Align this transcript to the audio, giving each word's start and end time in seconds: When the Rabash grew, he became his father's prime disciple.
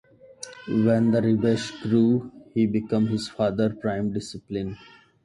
When 0.67 1.11
the 1.11 1.21
Rabash 1.21 1.83
grew, 1.83 2.31
he 2.55 2.65
became 2.65 3.05
his 3.05 3.27
father's 3.27 3.77
prime 3.79 4.11
disciple. 4.11 4.73